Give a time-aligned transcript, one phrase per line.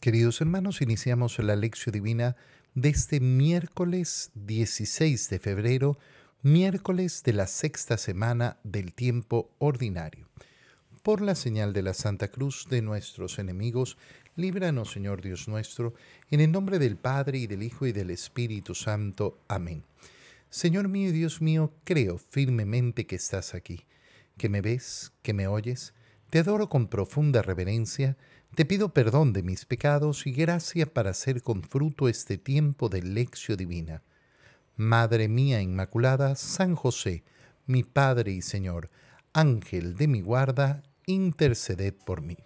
[0.00, 2.36] Queridos hermanos, iniciamos la lección divina
[2.76, 5.98] de este miércoles 16 de febrero,
[6.40, 10.28] miércoles de la sexta semana del tiempo ordinario.
[11.02, 13.98] Por la señal de la Santa Cruz de nuestros enemigos,
[14.36, 15.94] líbranos, Señor Dios nuestro,
[16.30, 19.40] en el nombre del Padre y del Hijo y del Espíritu Santo.
[19.48, 19.82] Amén.
[20.48, 23.84] Señor mío y Dios mío, creo firmemente que estás aquí,
[24.36, 25.92] que me ves, que me oyes,
[26.30, 28.16] te adoro con profunda reverencia,
[28.54, 33.02] te pido perdón de mis pecados y gracia para hacer con fruto este tiempo de
[33.02, 34.02] lección divina.
[34.76, 37.24] Madre mía Inmaculada, San José,
[37.66, 38.90] mi Padre y Señor,
[39.32, 42.36] Ángel de mi guarda, interceded por mí.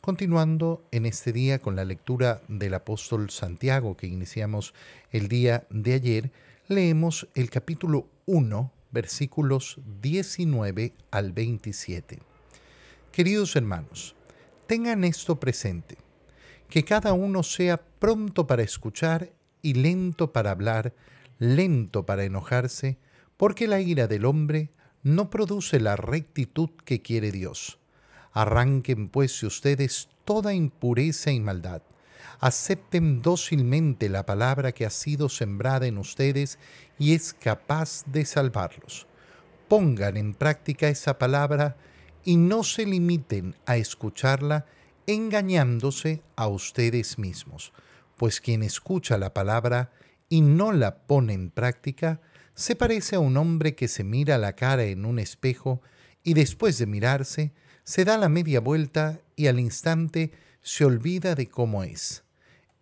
[0.00, 4.72] Continuando en este día con la lectura del apóstol Santiago que iniciamos
[5.10, 6.32] el día de ayer,
[6.68, 12.20] leemos el capítulo 1, versículos 19 al 27.
[13.12, 14.14] Queridos hermanos,
[14.68, 15.96] tengan esto presente,
[16.68, 19.32] que cada uno sea pronto para escuchar
[19.62, 20.94] y lento para hablar,
[21.38, 22.98] lento para enojarse,
[23.38, 24.70] porque la ira del hombre
[25.02, 27.78] no produce la rectitud que quiere Dios.
[28.32, 31.80] Arranquen pues ustedes toda impureza y maldad.
[32.38, 36.58] Acepten dócilmente la palabra que ha sido sembrada en ustedes
[36.98, 39.06] y es capaz de salvarlos.
[39.66, 41.76] Pongan en práctica esa palabra
[42.24, 44.66] y no se limiten a escucharla
[45.06, 47.72] engañándose a ustedes mismos,
[48.16, 49.90] pues quien escucha la palabra
[50.28, 52.20] y no la pone en práctica,
[52.54, 55.80] se parece a un hombre que se mira la cara en un espejo
[56.22, 57.52] y después de mirarse,
[57.84, 62.24] se da la media vuelta y al instante se olvida de cómo es.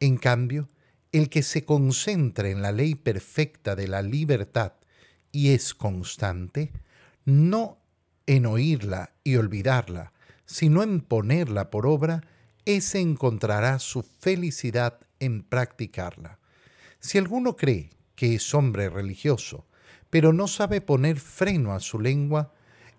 [0.01, 0.69] En cambio,
[1.13, 4.73] el que se concentra en la ley perfecta de la libertad
[5.31, 6.73] y es constante,
[7.25, 7.79] no
[8.27, 10.13] en oírla y olvidarla,
[10.45, 12.23] sino en ponerla por obra,
[12.65, 16.39] ese encontrará su felicidad en practicarla.
[16.99, 19.67] Si alguno cree que es hombre religioso,
[20.11, 22.53] pero no sabe poner freno a su lengua,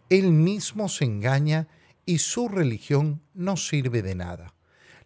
[0.10, 1.68] él mismo se engaña
[2.06, 4.54] y su religión no sirve de nada.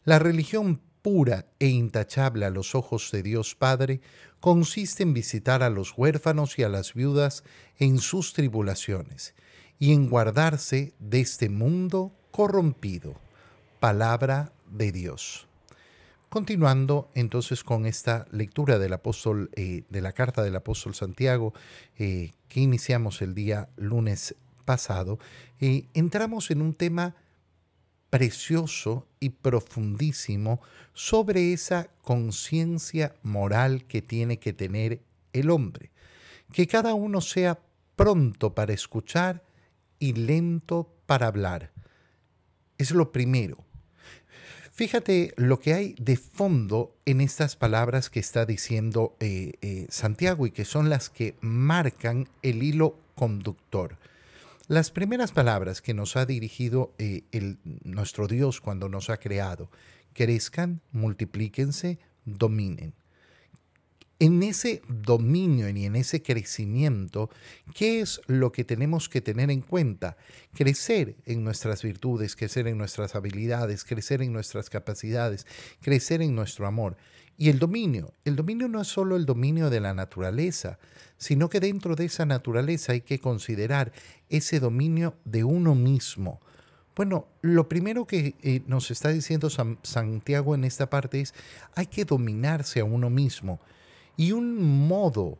[0.03, 4.01] La religión pura e intachable a los ojos de Dios Padre
[4.39, 7.43] consiste en visitar a los huérfanos y a las viudas
[7.77, 9.33] en sus tribulaciones
[9.81, 13.15] y en guardarse de este mundo corrompido.
[13.79, 15.47] Palabra de Dios.
[16.29, 21.55] Continuando entonces con esta lectura del apóstol, eh, de la carta del apóstol Santiago,
[21.97, 25.17] eh, que iniciamos el día lunes pasado,
[25.59, 27.15] eh, entramos en un tema
[28.11, 30.61] precioso y profundísimo
[30.93, 35.01] sobre esa conciencia moral que tiene que tener
[35.33, 35.89] el hombre.
[36.53, 37.59] Que cada uno sea
[37.95, 39.41] pronto para escuchar
[40.01, 41.71] y lento para hablar.
[42.77, 43.63] Es lo primero.
[44.73, 50.47] Fíjate lo que hay de fondo en estas palabras que está diciendo eh, eh, Santiago
[50.47, 53.97] y que son las que marcan el hilo conductor.
[54.67, 57.23] Las primeras palabras que nos ha dirigido eh,
[57.83, 59.69] nuestro Dios cuando nos ha creado,
[60.13, 62.93] crezcan, multiplíquense, dominen
[64.21, 67.31] en ese dominio y en ese crecimiento,
[67.73, 70.15] ¿qué es lo que tenemos que tener en cuenta?
[70.53, 75.47] Crecer en nuestras virtudes, crecer en nuestras habilidades, crecer en nuestras capacidades,
[75.81, 76.97] crecer en nuestro amor.
[77.35, 80.77] Y el dominio, el dominio no es solo el dominio de la naturaleza,
[81.17, 83.91] sino que dentro de esa naturaleza hay que considerar
[84.29, 86.39] ese dominio de uno mismo.
[86.95, 91.33] Bueno, lo primero que eh, nos está diciendo Santiago en esta parte es,
[91.73, 93.59] hay que dominarse a uno mismo.
[94.17, 95.39] Y un modo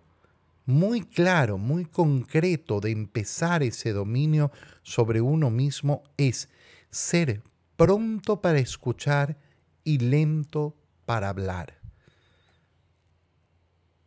[0.65, 4.51] muy claro, muy concreto de empezar ese dominio
[4.83, 6.49] sobre uno mismo es
[6.89, 7.41] ser
[7.75, 9.37] pronto para escuchar
[9.83, 11.79] y lento para hablar.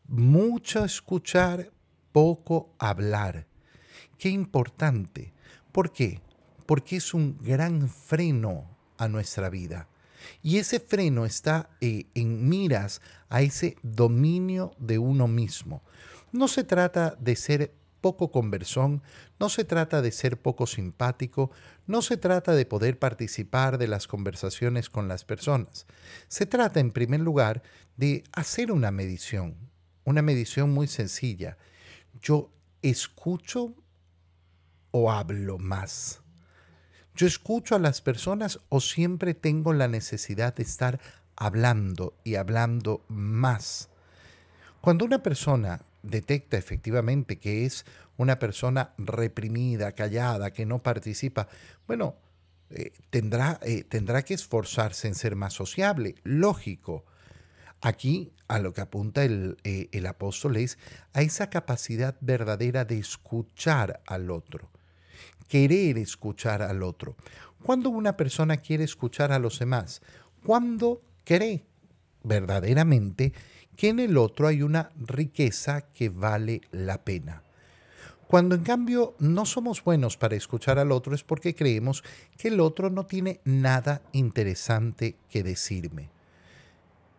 [0.07, 1.73] Mucho escuchar,
[2.13, 3.47] poco hablar.
[4.19, 5.33] Qué importante.
[5.73, 6.21] ¿Por qué?
[6.67, 8.65] Porque es un gran freno
[8.97, 9.89] a nuestra vida.
[10.43, 15.83] Y ese freno está eh, en miras a ese dominio de uno mismo.
[16.33, 19.03] No se trata de ser poco conversón,
[19.41, 21.51] no se trata de ser poco simpático,
[21.87, 25.87] no se trata de poder participar de las conversaciones con las personas.
[26.29, 27.63] Se trata, en primer lugar,
[27.97, 29.57] de hacer una medición,
[30.05, 31.57] una medición muy sencilla.
[32.21, 32.51] Yo
[32.83, 33.75] escucho
[34.91, 36.24] o hablo más.
[37.17, 40.99] ¿Yo escucho a las personas o siempre tengo la necesidad de estar
[41.37, 43.89] hablando y hablando más?
[44.81, 51.47] Cuando una persona detecta efectivamente que es una persona reprimida, callada, que no participa,
[51.87, 52.17] bueno,
[52.71, 57.05] eh, tendrá, eh, tendrá que esforzarse en ser más sociable, lógico.
[57.81, 60.79] Aquí a lo que apunta el, eh, el apóstol es
[61.13, 64.69] a esa capacidad verdadera de escuchar al otro,
[65.49, 67.17] querer escuchar al otro.
[67.63, 70.03] Cuando una persona quiere escuchar a los demás,
[70.45, 71.65] cuando cree
[72.23, 73.33] verdaderamente
[73.77, 77.43] que en el otro hay una riqueza que vale la pena.
[78.27, 82.03] Cuando en cambio no somos buenos para escuchar al otro es porque creemos
[82.37, 86.11] que el otro no tiene nada interesante que decirme.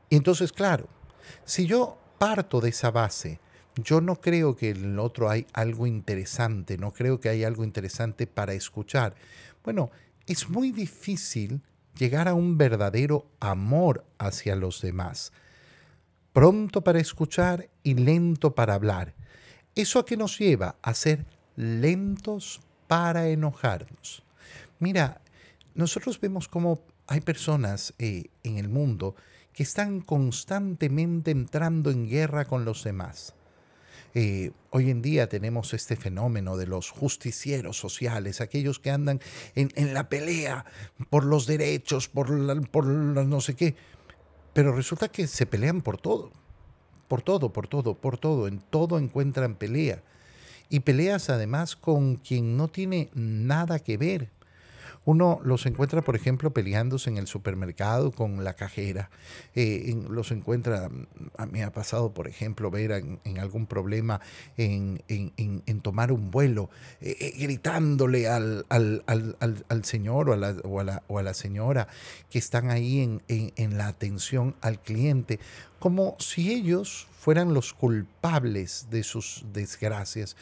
[0.10, 0.88] entonces, claro,
[1.44, 3.40] si yo parto de esa base,
[3.76, 7.64] yo no creo que en el otro hay algo interesante, no creo que hay algo
[7.64, 9.16] interesante para escuchar.
[9.64, 9.92] Bueno,
[10.28, 11.62] es muy difícil
[11.98, 15.32] llegar a un verdadero amor hacia los demás.
[16.34, 19.14] Pronto para escuchar y lento para hablar.
[19.76, 20.76] ¿Eso a qué nos lleva?
[20.82, 21.26] A ser
[21.56, 24.24] lentos para enojarnos.
[24.80, 25.22] Mira,
[25.74, 29.16] nosotros vemos cómo hay personas eh, en el mundo
[29.54, 33.34] que están constantemente entrando en guerra con los demás.
[34.16, 39.20] Eh, hoy en día tenemos este fenómeno de los justicieros sociales, aquellos que andan
[39.54, 40.66] en, la pelea
[41.12, 43.76] por los derechos, por, por no sé qué,
[44.54, 46.32] pero resulta que se pelean por todo
[47.08, 50.04] por todo, por todo, por todo, en todo encuentran pelea.
[50.70, 54.30] Y peleas además con quien no tiene nada que ver.
[55.06, 59.12] Uno los encuentra, por ejemplo, peleándose en el supermercado con la cajera.
[59.54, 60.90] Eh, los encuentra,
[61.38, 64.20] a mí ha pasado, por ejemplo, ver en, algún problema
[64.58, 65.00] en,
[65.84, 66.72] tomar un vuelo,
[67.02, 68.66] eh, eh, gritándole al,
[69.84, 71.88] señor o a, la, o a, la, señora
[72.32, 75.40] que están ahí en la atención al cliente,
[75.78, 80.36] como si ellos fueran los culpables de sus desgracias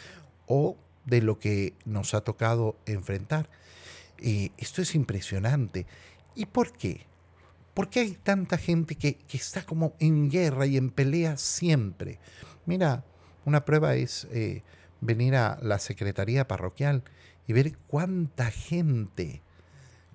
[0.47, 3.49] o de lo que nos ha tocado enfrentar.
[4.19, 5.85] Eh, esto es impresionante.
[6.35, 7.05] ¿Y por qué?
[7.73, 12.19] ¿Por qué hay tanta gente que, está como en guerra y en pelea siempre?
[12.65, 13.03] Mira,
[13.45, 14.63] una prueba es eh,
[15.01, 17.03] venir a la secretaría parroquial
[17.47, 19.41] y ver cuánta gente,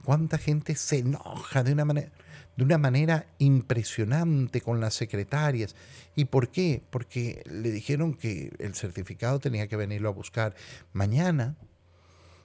[0.05, 2.11] cuánta gente se enoja de una manera,
[2.57, 5.75] de una manera impresionante con las secretarias.
[6.15, 6.83] ¿Y por qué?
[6.91, 10.55] Porque le dijeron que el certificado tenía que venirlo a buscar
[10.93, 11.57] mañana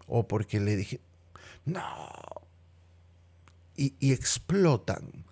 [0.08, 1.00] o porque le dije,
[1.66, 2.12] no.
[3.76, 5.26] Y, explotan.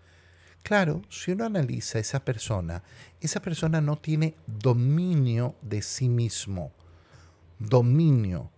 [0.64, 2.84] Claro, si uno analiza a esa persona,
[3.20, 6.72] esa persona no tiene dominio de sí mismo.
[7.60, 8.52] Dominio.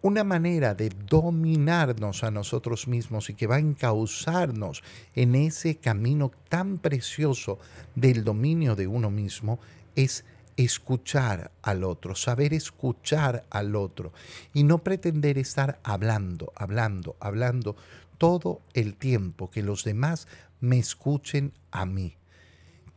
[0.00, 4.82] Una manera de dominarnos a nosotros mismos y que va a encauzarnos
[5.14, 7.58] en ese camino tan precioso
[7.96, 9.58] del dominio de uno mismo
[9.96, 10.24] es
[10.58, 14.12] escuchar al otro, saber escuchar al otro
[14.52, 17.76] y no pretender estar hablando, hablando, hablando
[18.18, 20.26] todo el tiempo, que los demás
[20.60, 22.16] me escuchen a mí.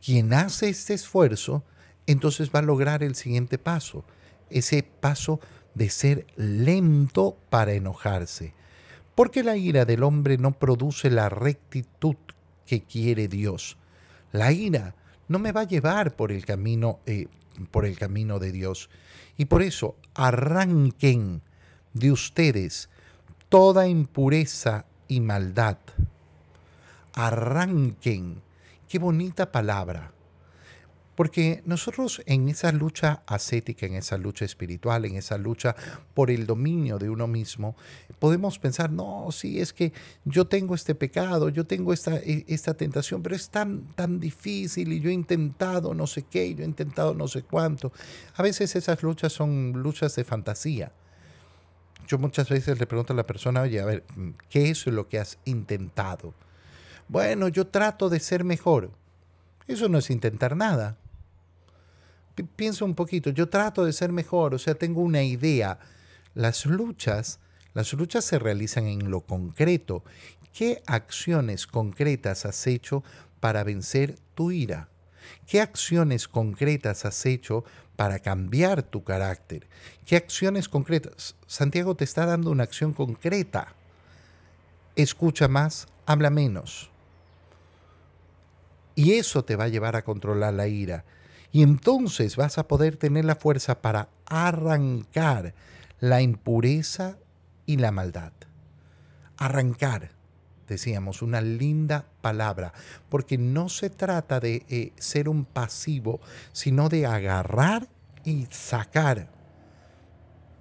[0.04, 1.62] Quien hace este esfuerzo,
[2.08, 4.04] entonces va a lograr el siguiente paso,
[4.50, 5.38] ese paso
[5.74, 8.54] de ser lento para enojarse,
[9.14, 12.16] porque la ira del hombre no produce la rectitud
[12.66, 13.76] que quiere Dios.
[14.32, 14.96] La ira
[15.28, 17.28] no me va a llevar por el camino eh,
[17.70, 18.90] por el camino de Dios.
[19.36, 21.42] Y por eso arranquen
[21.94, 22.88] de ustedes
[23.48, 25.78] toda impureza y maldad.
[27.14, 28.42] Arranquen.
[28.88, 30.12] Qué bonita palabra.
[31.14, 35.76] Porque nosotros en esa lucha ascética, en esa lucha espiritual, en esa lucha
[36.14, 37.76] por el dominio de uno mismo,
[38.18, 39.92] podemos pensar, no, sí, es que
[40.24, 42.44] yo tengo este pecado, yo tengo esta, e,
[42.76, 46.66] tentación, pero es tan, tan difícil y yo he intentado no sé qué, yo he
[46.66, 47.92] intentado no sé cuánto.
[48.34, 50.92] A veces esas luchas son luchas de fantasía.
[52.08, 54.04] Yo muchas veces le pregunto a la persona, oye, a ver,
[54.48, 56.34] ¿qué es lo que has intentado?
[57.08, 58.90] Bueno, yo trato de ser mejor.
[59.66, 60.98] Eso no es intentar nada
[62.46, 65.78] pienso un poquito, yo trato de ser mejor, o sea, tengo una idea.
[66.34, 67.40] Las luchas,
[67.74, 70.02] las luchas se realizan en lo concreto.
[70.52, 73.02] ¿Qué acciones concretas has hecho
[73.40, 74.88] para vencer tu ira?
[75.46, 77.64] ¿Qué acciones concretas has hecho
[77.96, 79.66] para cambiar tu carácter?
[80.06, 81.36] ¿Qué acciones concretas?
[81.46, 83.74] Santiago te está dando una acción concreta.
[84.96, 86.90] Escucha más, habla menos.
[88.94, 91.04] Y eso te va a llevar a controlar la ira.
[91.52, 95.54] Y entonces vas a poder tener la fuerza para arrancar
[96.00, 97.18] la impureza
[97.66, 98.32] y la maldad.
[99.36, 100.10] Arrancar,
[100.66, 102.72] decíamos, una linda palabra,
[103.10, 106.20] porque no se trata de eh, ser un pasivo,
[106.52, 107.86] sino de agarrar
[108.24, 109.28] y sacar,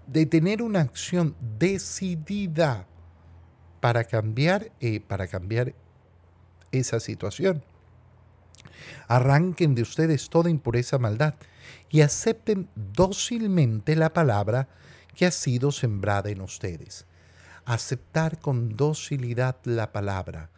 [0.08, 2.86] de tener una acción decidida
[3.80, 5.74] para cambiar, eh, para cambiar
[6.72, 7.64] esa situación.
[9.08, 11.36] Arranquen de ustedes toda impureza, maldad
[11.90, 14.70] y acepten dócilmente la palabra
[15.16, 17.06] que ha sido sembrada en ustedes.
[17.66, 20.50] Aceptar con docilidad la palabra.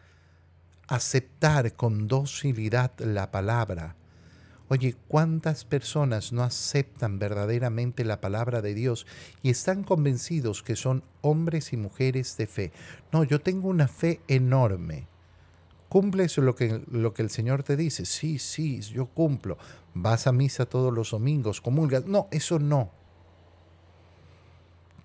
[0.88, 3.96] Aceptar con docilidad la palabra.
[4.70, 9.06] Oye, ¿cuántas personas no aceptan verdaderamente la palabra de Dios
[9.42, 12.72] y están convencidos que son hombres y mujeres de fe?
[13.12, 15.08] No, yo tengo una fe enorme.
[15.94, 18.06] ¿Cumples lo que, lo que el Señor te dice?
[18.06, 19.60] Sí, sí, yo cumplo.
[19.94, 22.08] Vas a misa todos los domingos, comulgas.
[22.08, 22.90] No, eso no.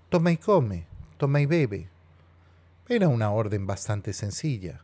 [0.09, 0.87] Toma y come,
[1.18, 1.90] toma y bebe.
[2.88, 4.83] Era una orden bastante sencilla.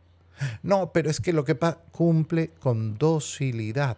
[0.61, 1.57] No, pero es que lo que
[1.91, 3.97] cumple con docilidad,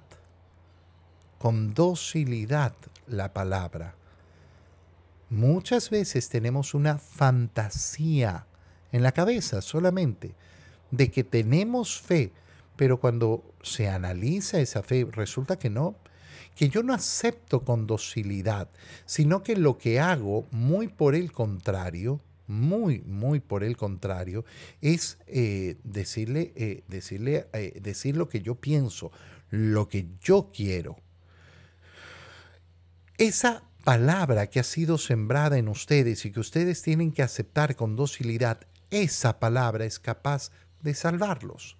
[1.40, 2.74] con docilidad
[3.08, 3.96] la palabra.
[5.30, 8.46] Muchas veces tenemos una fantasía
[8.94, 10.36] en la cabeza solamente
[10.92, 12.32] de que tenemos fe,
[12.76, 15.96] pero cuando se analiza esa fe resulta que no,
[16.56, 18.70] que yo no acepto con docilidad,
[19.06, 24.46] sino que lo que hago, muy por el contrario, muy, muy por el contrario,
[24.82, 29.12] es eh, decirle, eh, decirle eh, decir lo que yo pienso,
[29.52, 30.98] lo que yo quiero.
[33.18, 37.96] Esa palabra que ha sido sembrada en ustedes y que ustedes tienen que aceptar con
[37.96, 40.52] docilidad, esa palabra es capaz
[40.94, 41.78] salvarlos.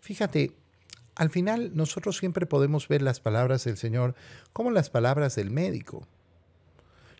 [0.00, 0.52] Fíjate,
[1.14, 4.14] al final nosotros siempre podemos ver las palabras del Señor
[4.52, 6.06] como las palabras del médico.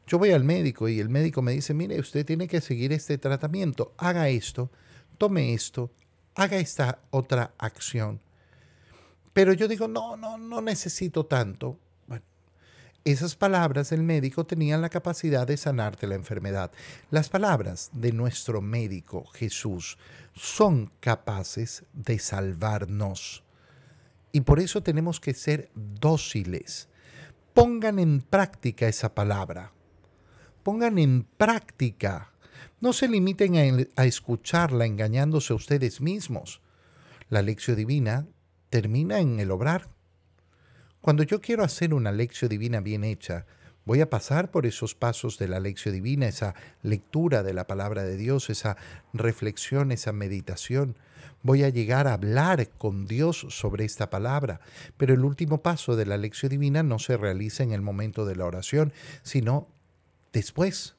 [0.06, 3.16] Yo voy al médico y el médico me dice, mire, usted tiene que seguir este
[3.16, 4.70] tratamiento, haga esto,
[5.16, 5.90] tome esto,
[6.34, 8.20] haga esta otra acción.
[9.32, 11.78] Pero yo digo, no, no, no necesito tanto.
[13.04, 16.72] Esas palabras del médico tenían la capacidad de sanarte la enfermedad.
[17.10, 19.98] Las palabras de nuestro médico Jesús
[20.32, 23.44] son capaces de salvarnos.
[24.32, 26.88] Y por eso tenemos que ser dóciles.
[27.52, 29.72] Pongan en práctica esa palabra.
[30.62, 32.32] Pongan en práctica.
[32.80, 36.62] No se limiten a, escucharla engañándose a ustedes mismos.
[37.28, 38.26] La lección divina
[38.70, 39.93] termina en el obrar.
[41.04, 43.44] Cuando yo quiero hacer una lección divina bien hecha,
[43.84, 48.04] voy a pasar por esos pasos de la lección divina, esa lectura de la palabra
[48.04, 48.78] de Dios, esa
[49.12, 50.96] reflexión, esa meditación.
[51.42, 54.60] Voy a llegar a hablar con Dios sobre esta palabra.
[54.96, 58.36] Pero el último paso de la lección divina no se realiza en el momento de
[58.36, 59.68] la oración, sino
[60.32, 60.96] después,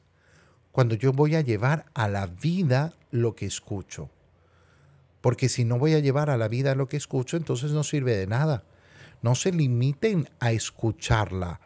[0.71, 4.11] cuando yo voy a llevar a la vida lo que escucho.
[5.21, 8.15] Porque si no voy a llevar a la vida lo que escucho, entonces no sirve
[8.15, 8.65] de nada.
[9.25, 11.59] No se limiten a escucharla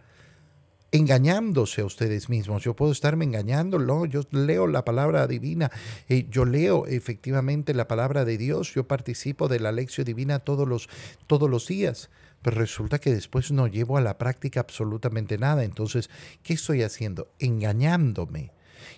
[0.93, 2.63] engañándose a ustedes mismos.
[2.63, 5.69] Yo puedo estarme engañando, yo leo la palabra divina,
[6.07, 10.69] eh, yo leo efectivamente la palabra de Dios, yo participo de la lección divina todos
[10.69, 10.87] los,
[11.27, 12.09] todos los días,
[12.41, 15.65] pero resulta que después no llevo a la práctica absolutamente nada.
[15.65, 16.09] Entonces,
[16.43, 17.27] ¿qué estoy haciendo?
[17.39, 18.53] Engañándome.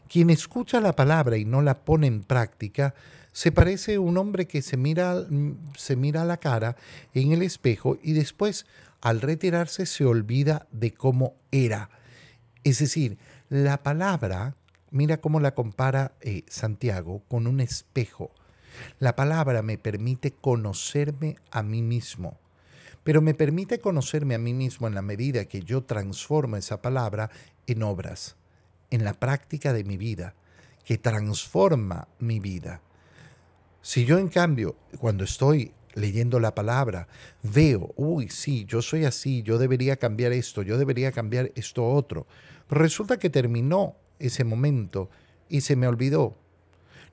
[0.07, 2.93] Quien escucha la palabra y no la pone en práctica,
[3.31, 5.25] se parece un hombre que se mira,
[5.77, 6.75] se mira la cara
[7.13, 8.65] en el espejo y después
[9.01, 11.89] al retirarse se olvida de cómo era.
[12.63, 13.17] Es decir,
[13.49, 14.55] la palabra,
[14.91, 18.31] mira cómo la compara eh, Santiago con un espejo.
[18.99, 22.37] La palabra me permite conocerme a mí mismo,
[23.03, 27.29] pero me permite conocerme a mí mismo en la medida que yo transformo esa palabra
[27.67, 28.35] en obras,
[28.91, 30.35] en la práctica de mi vida,
[30.85, 32.81] que transforma mi vida.
[33.81, 37.07] Si yo en cambio, cuando estoy leyendo la palabra,
[37.41, 42.27] veo, uy, sí, yo soy así, yo debería cambiar esto, yo debería cambiar esto otro,
[42.69, 45.09] resulta que terminó ese momento
[45.49, 46.37] y se me olvidó.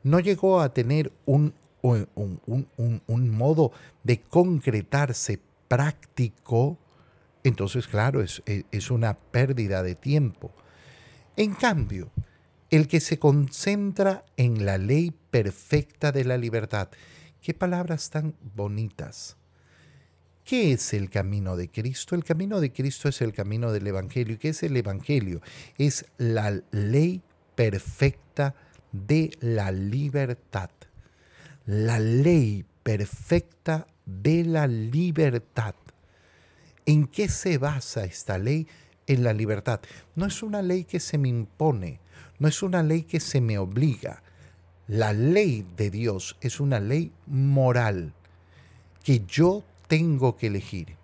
[0.02, 2.68] No llegó a tener un, un,
[3.06, 3.72] un modo
[4.04, 6.78] de concretarse práctico,
[7.44, 10.52] entonces claro, es, es una pérdida de tiempo.
[11.36, 12.10] En cambio,
[12.70, 16.88] el que se concentra en la ley perfecta de la libertad.
[17.40, 19.36] Qué palabras tan bonitas.
[20.44, 22.14] ¿Qué es el camino de Cristo?
[22.14, 24.34] El camino de Cristo es el camino del Evangelio.
[24.34, 25.42] ¿Y qué es el Evangelio?
[25.76, 27.22] Es la ley
[27.54, 28.54] perfecta
[28.92, 30.70] de la libertad.
[31.66, 35.74] La ley perfecta de la libertad.
[36.86, 38.66] ¿En qué se basa esta ley?
[39.06, 39.80] En la libertad.
[40.14, 42.00] No es una ley que se me impone,
[42.38, 44.22] no es una ley que se me obliga.
[44.88, 48.14] La ley de Dios es una ley moral
[49.04, 50.96] que yo tengo que elegir.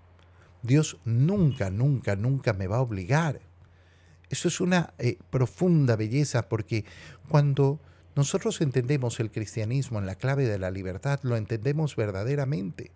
[0.62, 3.40] Dios nunca, nunca, nunca me va a obligar.
[4.30, 6.86] Eso es una eh, profunda belleza porque
[7.28, 7.78] cuando
[8.16, 12.90] nosotros entendemos el cristianismo en la clave de la libertad, lo entendemos verdaderamente.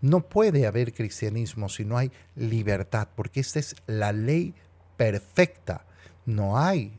[0.00, 4.54] No puede haber cristianismo si no hay libertad, porque esta es la ley
[4.96, 5.86] perfecta.
[6.26, 6.92] No hay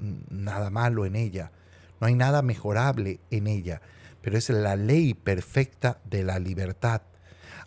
[0.00, 1.52] nada malo en ella,
[2.00, 3.80] no hay nada mejorable en ella,
[4.22, 7.02] pero es la ley perfecta de la libertad.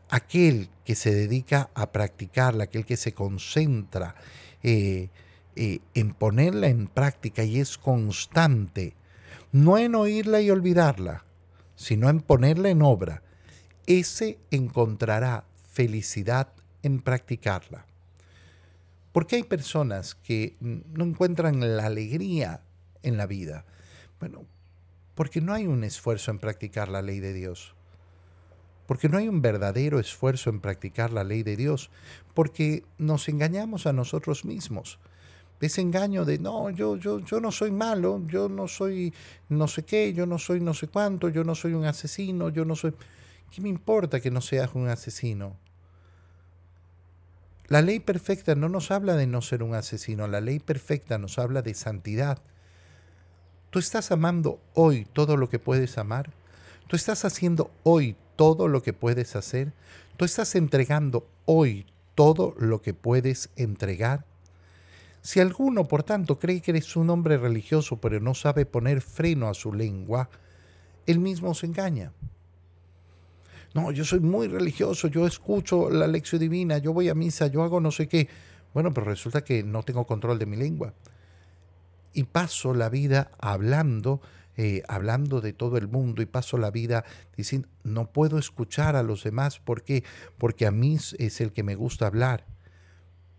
[0.09, 4.15] Aquel que se dedica a practicarla, aquel que se concentra
[4.61, 5.09] eh,
[5.55, 8.95] eh, en ponerla en práctica y es constante,
[9.51, 11.25] no en oírla y olvidarla,
[11.75, 13.21] sino en ponerla en obra,
[13.85, 16.49] ese encontrará felicidad
[16.81, 17.85] en practicarla.
[19.13, 22.59] ¿Por qué hay personas que no encuentran la alegría
[23.01, 23.65] en la vida?
[24.19, 24.45] Bueno,
[25.15, 27.75] porque no hay un esfuerzo en practicar la ley de Dios.
[28.85, 31.89] Porque no hay un verdadero esfuerzo en practicar la ley de Dios.
[32.33, 34.99] Porque nos engañamos a nosotros mismos
[35.65, 39.13] ese engaño de no, yo, yo, yo no soy malo, yo no soy
[39.49, 42.65] no sé qué, yo no soy no sé cuánto, yo no soy un asesino, yo
[42.65, 42.93] no soy...
[43.51, 45.55] ¿Qué me importa que no seas un asesino?
[47.67, 51.39] La ley perfecta no nos habla de no ser un asesino, la ley perfecta nos
[51.39, 52.39] habla de santidad.
[53.69, 56.31] ¿Tú estás amando hoy todo lo que puedes amar?
[56.87, 59.73] ¿Tú estás haciendo hoy todo lo que puedes hacer?
[60.17, 64.25] ¿Tú estás entregando hoy todo lo que puedes entregar?
[65.21, 69.47] Si alguno, por tanto, cree que eres un hombre religioso pero no sabe poner freno
[69.47, 70.29] a su lengua,
[71.07, 72.11] él mismo se engaña.
[73.73, 77.63] No, yo soy muy religioso, yo escucho la lección divina, yo voy a misa, yo
[77.63, 78.27] hago no sé qué.
[78.73, 80.93] Bueno, pero resulta que no tengo control de mi lengua.
[82.13, 84.21] Y paso la vida hablando,
[84.57, 87.03] eh, hablando de todo el mundo y paso la vida
[87.35, 89.59] diciendo, no puedo escuchar a los demás.
[89.59, 90.03] ¿Por qué?
[90.37, 92.45] Porque a mí es el que me gusta hablar.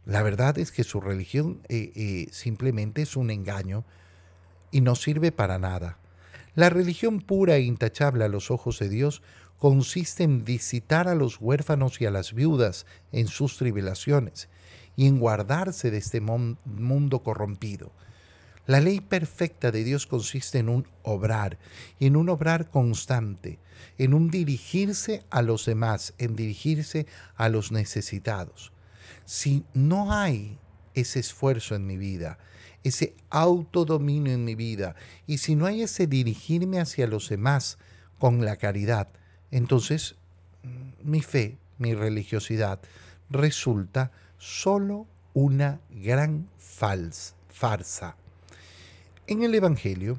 [0.05, 3.85] La verdad es que su religión eh, eh, simplemente es un engaño
[4.71, 5.99] y no sirve para nada.
[6.55, 9.23] La religión pura e intachable a los ojos de Dios
[9.59, 14.49] consiste en visitar a los huérfanos y a las viudas en sus tribulaciones
[14.97, 17.93] y en guardarse de este mundo corrompido.
[18.67, 21.59] La ley perfecta de Dios consiste en un obrar,
[22.01, 23.59] en un obrar constante,
[23.99, 28.73] en un dirigirse a los demás, en dirigirse a los necesitados
[29.25, 30.59] si no hay
[30.95, 32.39] ese esfuerzo en mi vida,
[32.83, 34.95] ese autodominio en mi vida,
[35.27, 37.79] y si no hay ese dirigirme hacia los demás
[38.19, 39.09] con la caridad,
[39.55, 40.17] entonces
[41.05, 42.81] mi fe, mi religiosidad
[43.31, 48.17] resulta solo una gran farsa.
[49.29, 50.19] En el Evangelio,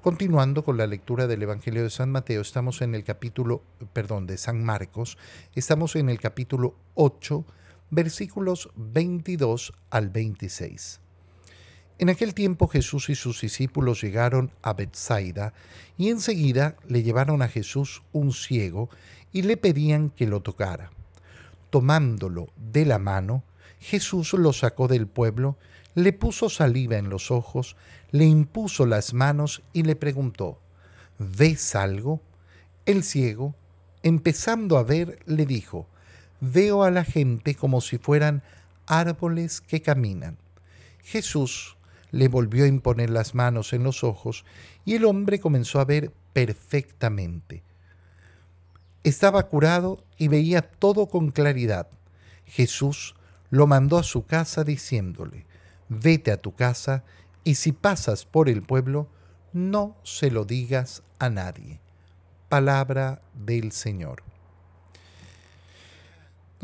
[0.00, 4.38] continuando con la lectura del Evangelio de San Mateo, estamos en el capítulo, perdón, de
[4.38, 5.18] San Marcos,
[5.54, 7.44] estamos en el capítulo 8,
[7.90, 11.03] versículos 22 al 26.
[11.96, 15.54] En aquel tiempo Jesús y sus discípulos llegaron a Bethsaida
[15.96, 18.90] y enseguida le llevaron a Jesús un ciego
[19.32, 20.90] y le pedían que lo tocara.
[21.70, 23.44] Tomándolo de la mano,
[23.78, 25.56] Jesús lo sacó del pueblo,
[25.94, 27.76] le puso saliva en los ojos,
[28.10, 30.58] le impuso las manos y le preguntó,
[31.18, 32.20] ¿ves algo?
[32.86, 33.54] El ciego,
[34.02, 35.86] empezando a ver, le dijo,
[36.40, 38.42] veo a la gente como si fueran
[38.86, 40.38] árboles que caminan.
[41.04, 41.76] Jesús
[42.14, 44.44] le volvió a imponer las manos en los ojos
[44.84, 47.64] y el hombre comenzó a ver perfectamente.
[49.02, 51.88] Estaba curado y veía todo con claridad.
[52.46, 53.16] Jesús
[53.50, 55.44] lo mandó a su casa diciéndole,
[55.88, 57.02] vete a tu casa
[57.42, 59.08] y si pasas por el pueblo,
[59.52, 61.80] no se lo digas a nadie.
[62.48, 64.22] Palabra del Señor.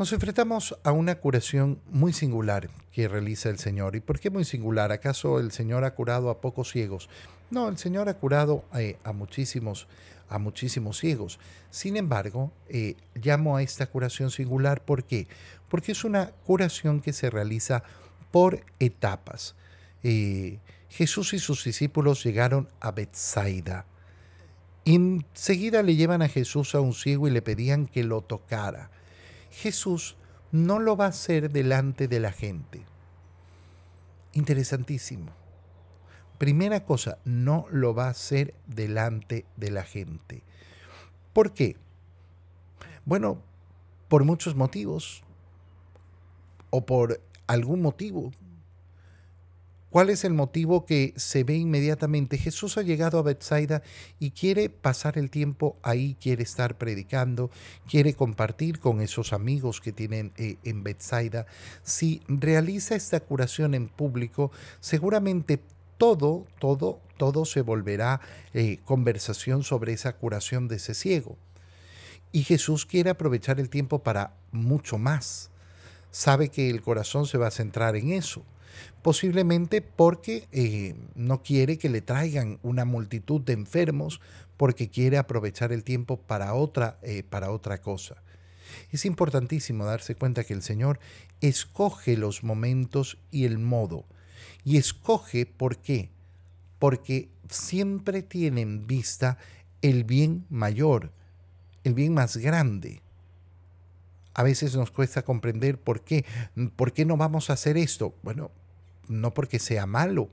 [0.01, 3.95] Nos enfrentamos a una curación muy singular que realiza el Señor.
[3.95, 4.91] ¿Y por qué muy singular?
[4.91, 7.07] ¿Acaso el Señor ha curado a pocos ciegos?
[7.51, 9.85] No, el Señor ha curado eh, a, muchísimos,
[10.27, 11.37] a muchísimos ciegos.
[11.69, 15.27] Sin embargo, eh, llamo a esta curación singular ¿por qué?
[15.69, 17.83] Porque es una curación que se realiza
[18.31, 19.53] por etapas.
[20.01, 20.57] Eh,
[20.89, 23.85] Jesús y sus discípulos llegaron a Bethsaida.
[24.83, 28.89] Enseguida le llevan a Jesús a un ciego y le pedían que lo tocara.
[29.51, 30.17] Jesús
[30.51, 32.83] no lo va a hacer delante de la gente.
[34.33, 35.31] Interesantísimo.
[36.37, 40.43] Primera cosa, no lo va a hacer delante de la gente.
[41.33, 41.77] ¿Por qué?
[43.05, 43.41] Bueno,
[44.07, 45.23] por muchos motivos
[46.69, 48.31] o por algún motivo.
[49.91, 52.37] ¿Cuál es el motivo que se ve inmediatamente?
[52.37, 53.83] Jesús ha llegado a Bethsaida
[54.19, 57.51] y quiere pasar el tiempo ahí, quiere estar predicando,
[57.89, 61.45] quiere compartir con esos amigos que tienen eh, en Bethsaida.
[61.83, 64.49] Si realiza esta curación en público,
[64.79, 65.59] seguramente
[65.97, 68.21] todo, todo, todo se volverá
[68.53, 71.35] eh, conversación sobre esa curación de ese ciego.
[72.31, 75.51] Y Jesús quiere aprovechar el tiempo para mucho más.
[76.11, 78.45] Sabe que el corazón se va a centrar en eso.
[79.01, 84.21] Posiblemente porque eh, no quiere que le traigan una multitud de enfermos,
[84.57, 88.17] porque quiere aprovechar el tiempo para otra, eh, para otra cosa.
[88.91, 90.99] Es importantísimo darse cuenta que el Señor
[91.41, 94.05] escoge los momentos y el modo.
[94.63, 96.09] Y escoge por qué
[96.81, 99.37] porque siempre tiene en vista
[99.83, 101.11] el bien mayor,
[101.83, 103.03] el bien más grande.
[104.33, 106.25] A veces nos cuesta comprender por qué,
[106.75, 108.15] por qué no vamos a hacer esto.
[108.23, 108.49] Bueno,
[109.07, 110.29] no porque sea malo.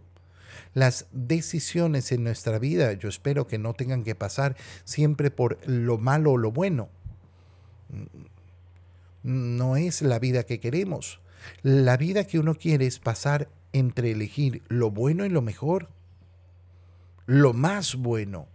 [0.75, 5.99] Las decisiones en nuestra vida, yo espero que no tengan que pasar siempre por lo
[5.99, 6.89] malo o lo bueno.
[9.23, 11.21] No es la vida que queremos.
[11.63, 15.89] La vida que uno quiere es pasar entre elegir lo bueno y lo mejor
[17.27, 18.49] lo más bueno.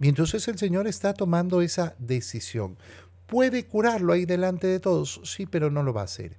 [0.00, 2.76] Y entonces el Señor está tomando esa decisión.
[3.26, 5.20] ¿Puede curarlo ahí delante de todos?
[5.24, 6.36] Sí, pero no lo va a hacer.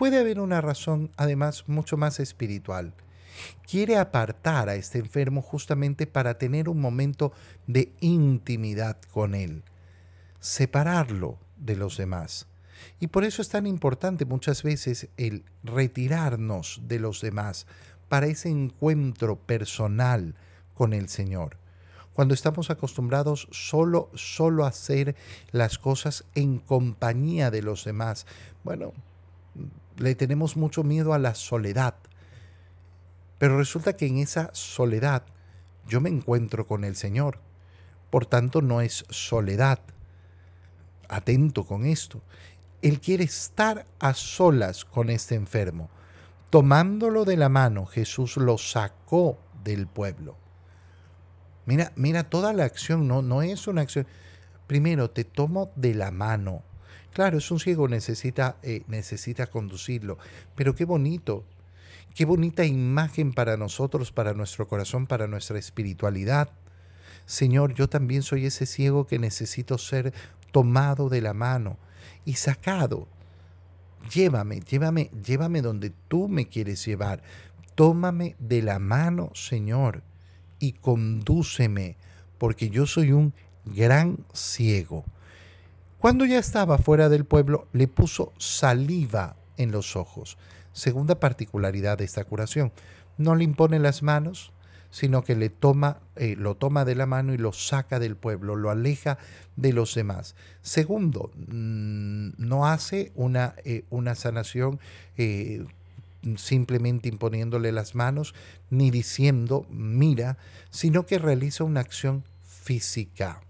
[0.00, 2.94] Puede haber una razón, además, mucho más espiritual.
[3.70, 7.32] Quiere apartar a este enfermo justamente para tener un momento
[7.66, 9.62] de intimidad con él,
[10.38, 12.46] separarlo de los demás.
[12.98, 17.66] Y por eso es tan importante muchas veces el retirarnos de los demás
[18.08, 20.34] para ese encuentro personal
[20.72, 21.58] con el Señor.
[22.14, 25.14] Cuando estamos acostumbrados solo, solo a hacer
[25.52, 28.24] las cosas en compañía de los demás,
[28.64, 28.94] bueno,
[30.00, 31.94] le tenemos mucho miedo a la soledad.
[33.38, 35.24] Pero resulta que en esa soledad
[35.86, 37.38] yo me encuentro con el Señor.
[38.10, 39.80] Por tanto, no es soledad.
[41.08, 42.22] Atento con esto.
[42.82, 45.90] Él quiere estar a solas con este enfermo.
[46.48, 50.36] Tomándolo de la mano, Jesús lo sacó del pueblo.
[51.66, 54.06] Mira, mira toda la acción, no, no es una acción.
[54.66, 56.62] Primero, te tomo de la mano.
[57.12, 60.18] Claro, es un ciego, necesita, eh, necesita conducirlo.
[60.54, 61.44] Pero qué bonito,
[62.14, 66.50] qué bonita imagen para nosotros, para nuestro corazón, para nuestra espiritualidad.
[67.26, 70.12] Señor, yo también soy ese ciego que necesito ser
[70.52, 71.78] tomado de la mano
[72.24, 73.08] y sacado
[74.08, 77.22] llévame, llévame, llévame donde tú me quieres llevar.
[77.74, 80.02] Tómame de la mano, Señor,
[80.58, 81.96] y condúceme,
[82.38, 83.32] porque yo soy un
[83.64, 85.04] gran ciego.
[86.00, 90.38] Cuando ya estaba fuera del pueblo, le puso saliva en los ojos.
[90.72, 92.72] Segunda particularidad de esta curación.
[93.18, 94.50] No le impone las manos,
[94.90, 98.56] sino que le toma, eh, lo toma de la mano y lo saca del pueblo,
[98.56, 99.18] lo aleja
[99.56, 100.36] de los demás.
[100.62, 104.80] Segundo, mm, no hace una, eh, una sanación
[105.18, 105.66] eh,
[106.38, 108.34] simplemente imponiéndole las manos
[108.70, 110.38] ni diciendo mira,
[110.70, 113.42] sino que realiza una acción física.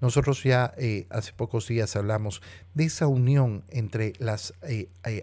[0.00, 0.74] Nosotros ya
[1.10, 2.42] hace pocos días hablamos
[2.74, 4.54] de esa unión entre las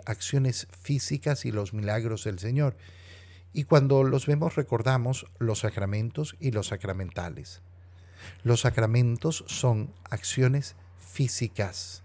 [0.05, 2.75] acciones físicas y los milagros del Señor.
[3.53, 7.61] Y cuando los vemos recordamos los sacramentos y los sacramentales.
[8.43, 12.02] Los sacramentos son acciones físicas,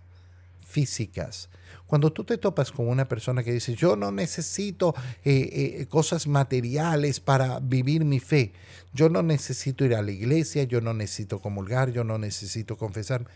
[0.68, 1.48] físicas.
[1.86, 6.26] Cuando tú te topas con una persona que dice, yo no necesito eh, eh, cosas
[6.26, 8.52] materiales para vivir mi fe,
[8.92, 13.26] yo no necesito ir a la iglesia, yo no necesito comulgar, yo no necesito confesar,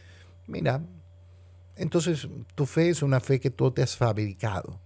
[0.46, 0.82] mira,
[1.76, 4.80] entonces tu fe es una fe que tú te has fabricado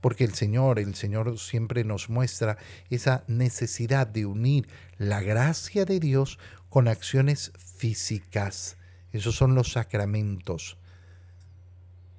[0.00, 2.58] porque el Señor, el Señor siempre nos muestra
[2.90, 8.76] esa necesidad de unir la gracia de Dios con acciones físicas.
[9.10, 10.78] Esos son los sacramentos.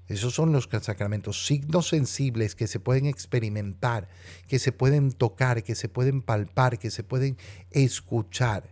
[0.07, 4.07] Esos son los sacramentos, signos sensibles que se pueden experimentar,
[4.47, 7.37] que se pueden tocar, que se pueden palpar, que se pueden
[7.71, 8.63] escuchar.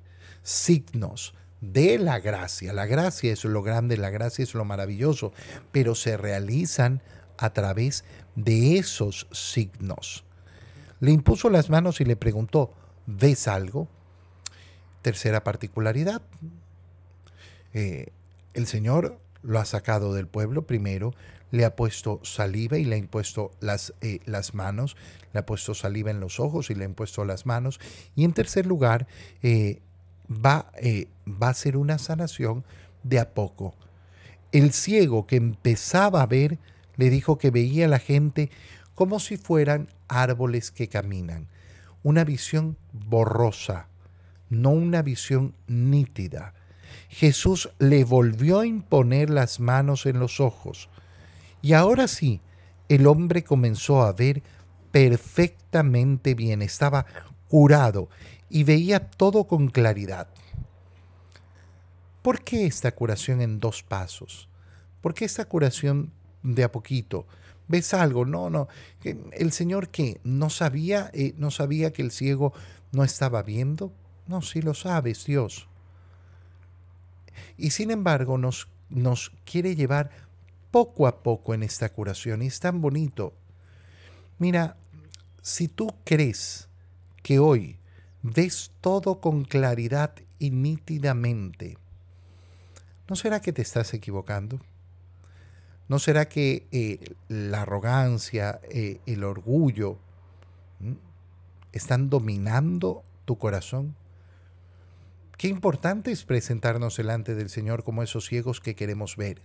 [0.43, 2.71] Signos de la gracia.
[2.71, 5.33] La gracia es lo grande, la gracia es lo maravilloso,
[5.71, 7.01] pero se realizan
[7.37, 10.23] a través de esos signos.
[10.99, 12.73] Le impuso las manos y le preguntó,
[13.05, 13.87] ¿ves algo?
[15.01, 16.21] Tercera particularidad.
[17.73, 18.07] Eh,
[18.53, 21.13] el Señor lo ha sacado del pueblo primero,
[21.51, 24.97] le ha puesto saliva y le ha impuesto las, eh, las manos,
[25.33, 27.79] le ha puesto saliva en los ojos y le ha impuesto las manos.
[28.15, 29.07] Y en tercer lugar,
[29.43, 29.81] eh,
[30.29, 30.71] va,
[31.27, 32.65] va a ser una sanación
[33.03, 33.75] de a poco.
[34.51, 36.57] El ciego que empezaba a ver,
[36.95, 38.49] le dijo que veía a la gente
[38.95, 41.47] como si fueran árboles que caminan.
[42.03, 43.87] Una visión borrosa,
[44.49, 46.53] no una visión nítida.
[47.09, 50.89] Jesús le volvió a imponer las manos en los ojos.
[51.61, 52.41] Y ahora sí,
[52.89, 54.43] el hombre comenzó a ver
[54.91, 57.05] perfectamente bien, estaba
[57.47, 58.09] curado
[58.49, 60.27] y veía todo con claridad.
[62.21, 64.49] ¿Por qué esta curación en dos pasos?
[65.01, 66.11] ¿Por qué esta curación
[66.43, 67.27] de a poquito?
[67.67, 68.25] ¿Ves algo?
[68.25, 68.67] No, no.
[69.03, 72.53] El Señor que no sabía, eh, no sabía que el ciego
[72.91, 73.91] no estaba viendo.
[74.27, 75.67] No, sí lo sabes, Dios.
[77.57, 80.09] Y sin embargo nos, nos quiere llevar
[80.71, 83.33] poco a poco en esta curación y es tan bonito.
[84.39, 84.75] Mira,
[85.41, 86.67] si tú crees
[87.23, 87.77] que hoy
[88.21, 91.77] ves todo con claridad y nítidamente,
[93.07, 94.59] ¿no será que te estás equivocando?
[95.87, 99.97] ¿No será que eh, la arrogancia, eh, el orgullo,
[101.71, 103.95] están dominando tu corazón?
[105.37, 109.41] Qué importante es presentarnos delante del Señor como esos ciegos que queremos ver.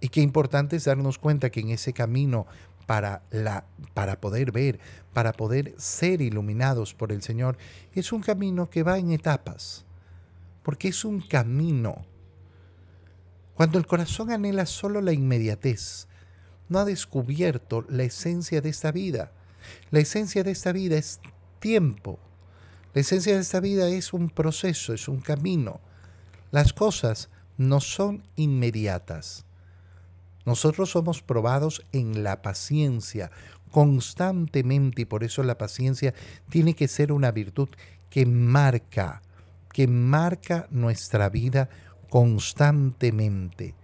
[0.00, 2.46] Y qué importante es darnos cuenta que en ese camino
[2.86, 4.80] para, la, para poder ver,
[5.12, 7.58] para poder ser iluminados por el Señor,
[7.94, 9.84] es un camino que va en etapas.
[10.62, 12.06] Porque es un camino
[13.60, 16.08] cuando el corazón anhela solo la inmediatez,
[16.70, 19.32] no ha descubierto la esencia de esta vida.
[19.90, 21.20] La esencia de esta vida es
[21.58, 22.18] tiempo.
[22.92, 25.80] La esencia de esta vida es un proceso, es un camino.
[26.50, 29.44] Las cosas no son inmediatas.
[30.44, 33.30] Nosotros somos probados en la paciencia
[33.70, 36.14] constantemente y por eso la paciencia
[36.48, 37.68] tiene que ser una virtud
[38.08, 39.22] que marca,
[39.72, 41.68] que marca nuestra vida
[42.08, 43.74] constantemente.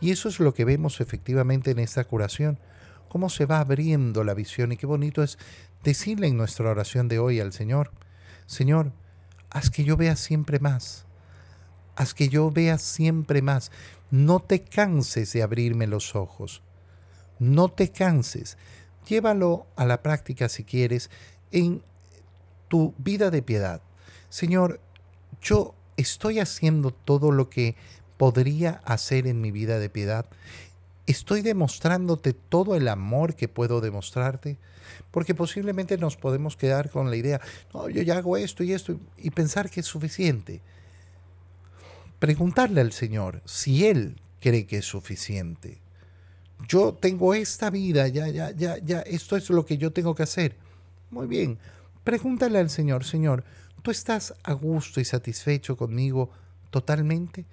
[0.00, 2.60] Y eso es lo que vemos efectivamente en esta curación,
[3.08, 5.38] cómo se va abriendo la visión y qué bonito es
[5.82, 7.90] decirle en nuestra oración de hoy al Señor,
[8.46, 8.92] Señor,
[9.50, 11.06] haz que yo vea siempre más,
[11.96, 13.70] haz que yo vea siempre más,
[14.10, 16.62] no te canses de abrirme los ojos,
[17.38, 18.58] no te canses,
[19.08, 21.10] llévalo a la práctica si quieres
[21.50, 21.82] en
[22.68, 23.80] tu vida de piedad.
[24.28, 24.80] Señor,
[25.40, 27.76] yo ¿Estoy haciendo todo lo que
[28.16, 30.26] podría hacer en mi vida de piedad?
[31.06, 34.56] ¿Estoy demostrándote todo el amor que puedo demostrarte?
[35.10, 37.40] Porque posiblemente nos podemos quedar con la idea,
[37.72, 40.60] no, yo ya hago esto y esto, y pensar que es suficiente.
[42.18, 45.80] Preguntarle al Señor si Él cree que es suficiente.
[46.68, 50.22] Yo tengo esta vida, ya, ya, ya, ya, esto es lo que yo tengo que
[50.22, 50.56] hacer.
[51.10, 51.58] Muy bien,
[52.02, 53.44] pregúntale al Señor, Señor,
[53.84, 56.30] ¿Tú estás a gusto y satisfecho conmigo
[56.70, 57.44] totalmente?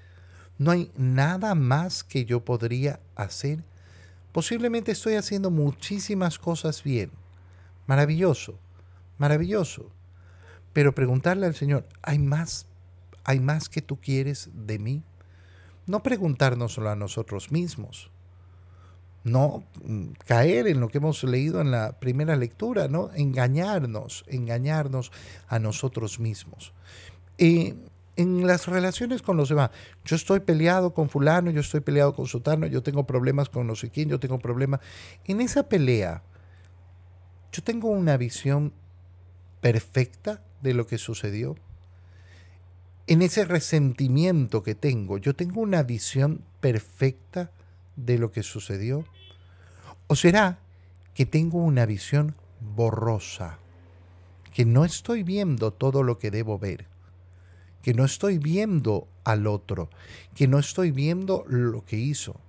[0.62, 3.64] ¿No hay nada más que yo podría hacer?
[4.32, 7.10] Posiblemente estoy haciendo muchísimas cosas bien.
[7.88, 8.60] Maravilloso,
[9.18, 9.90] maravilloso.
[10.72, 12.68] Pero preguntarle al Señor, ¿hay más?
[13.24, 15.02] ¿Hay más que tú quieres de mí?
[15.88, 18.12] No preguntárnoslo a nosotros mismos
[19.24, 23.12] no mm, caer en lo que hemos leído en la primera lectura, ¿no?
[23.14, 25.12] Engañarnos, engañarnos
[25.48, 26.74] a nosotros mismos.
[27.38, 27.76] Y
[28.22, 29.72] en las relaciones con los demás,
[30.06, 33.76] yo estoy peleado con fulano, yo estoy peleado con sotano, yo tengo problemas con no
[33.76, 34.80] sé quién, yo tengo problemas.
[35.26, 36.24] En esa pelea,
[37.52, 38.74] yo tengo una visión
[39.60, 41.56] perfecta de lo que sucedió.
[43.08, 47.52] En ese resentimiento que tengo, yo tengo una visión perfecta
[47.96, 49.06] de lo que sucedió?
[50.08, 50.60] ¿O será
[51.14, 53.60] que tengo una visión borrosa,
[54.54, 56.88] que no estoy viendo todo lo que debo ver,
[57.82, 59.90] que no estoy viendo al otro,
[60.36, 62.40] que no estoy viendo lo que hizo?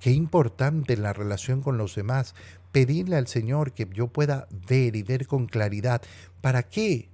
[0.00, 2.34] Qué importante la relación con los demás
[2.72, 6.02] pedirle al Señor que yo pueda ver y ver con claridad.
[6.40, 7.08] ¿Para qué?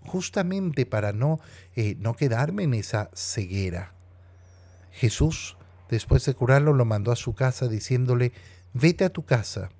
[0.00, 1.40] Justamente para no,
[1.74, 3.94] eh, no quedarme en esa ceguera.
[4.92, 5.56] Jesús
[5.88, 8.32] Después de curarlo, lo mandó a su casa diciéndole,
[8.74, 9.70] vete a tu casa,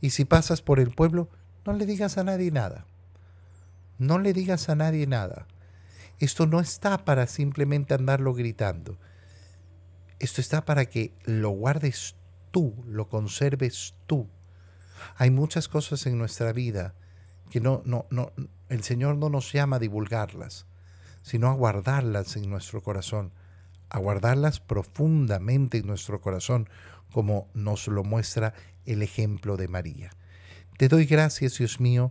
[0.00, 1.28] y si pasas por el pueblo,
[1.66, 2.86] no le digas a nadie nada.
[3.98, 5.46] No le digas a nadie nada.
[6.22, 8.98] Esto no está para simplemente andarlo gritando.
[10.18, 12.16] Esto está para que lo guardes
[12.50, 14.28] tú, lo conserves tú.
[15.16, 16.94] Hay muchas cosas en nuestra vida
[17.50, 18.32] que no, no, no,
[18.68, 20.66] el Señor no nos llama a divulgarlas,
[21.22, 23.32] sino a guardarlas en nuestro corazón
[23.92, 26.66] a guardarlas profundamente en nuestro corazón,
[27.12, 28.54] como nos lo muestra
[28.86, 30.10] el ejemplo de María.
[30.78, 32.10] Te doy gracias, Dios mío,